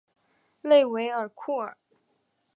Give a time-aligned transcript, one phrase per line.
[0.63, 1.77] 勒韦尔库尔。